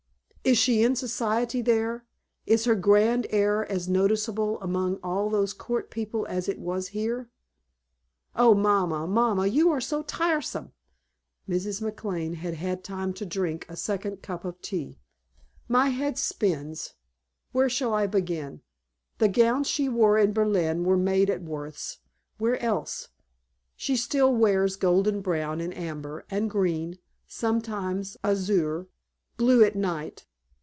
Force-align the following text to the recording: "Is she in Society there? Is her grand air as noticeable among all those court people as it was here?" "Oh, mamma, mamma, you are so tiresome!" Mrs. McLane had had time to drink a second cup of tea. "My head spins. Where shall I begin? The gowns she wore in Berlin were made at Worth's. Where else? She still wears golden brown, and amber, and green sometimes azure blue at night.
"Is 0.43 0.57
she 0.57 0.83
in 0.83 0.95
Society 0.95 1.61
there? 1.61 2.03
Is 2.47 2.65
her 2.65 2.73
grand 2.73 3.27
air 3.29 3.71
as 3.71 3.87
noticeable 3.87 4.59
among 4.59 4.95
all 5.03 5.29
those 5.29 5.53
court 5.53 5.91
people 5.91 6.25
as 6.25 6.49
it 6.49 6.57
was 6.59 6.89
here?" 6.89 7.29
"Oh, 8.35 8.55
mamma, 8.55 9.05
mamma, 9.05 9.45
you 9.45 9.69
are 9.69 9.79
so 9.79 10.01
tiresome!" 10.01 10.73
Mrs. 11.47 11.79
McLane 11.79 12.33
had 12.37 12.55
had 12.55 12.83
time 12.83 13.13
to 13.13 13.25
drink 13.25 13.67
a 13.69 13.75
second 13.77 14.23
cup 14.23 14.43
of 14.43 14.59
tea. 14.63 14.97
"My 15.67 15.89
head 15.89 16.17
spins. 16.17 16.95
Where 17.51 17.69
shall 17.69 17.93
I 17.93 18.07
begin? 18.07 18.61
The 19.19 19.27
gowns 19.29 19.67
she 19.67 19.87
wore 19.89 20.17
in 20.17 20.33
Berlin 20.33 20.83
were 20.83 20.97
made 20.97 21.29
at 21.29 21.43
Worth's. 21.43 21.99
Where 22.39 22.59
else? 22.59 23.09
She 23.75 23.95
still 23.95 24.33
wears 24.35 24.75
golden 24.75 25.21
brown, 25.21 25.61
and 25.61 25.73
amber, 25.77 26.25
and 26.31 26.49
green 26.49 26.97
sometimes 27.27 28.17
azure 28.23 28.87
blue 29.37 29.63
at 29.63 29.75
night. 29.75 30.25